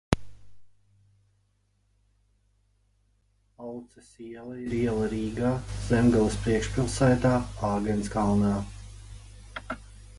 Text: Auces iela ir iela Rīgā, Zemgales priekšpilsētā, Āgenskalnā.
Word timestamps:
Auces 3.67 4.07
iela 4.29 4.57
ir 4.63 4.73
iela 4.79 5.09
Rīgā, 5.11 5.51
Zemgales 5.89 6.39
priekšpilsētā, 6.47 7.35
Āgenskalnā. 7.73 8.55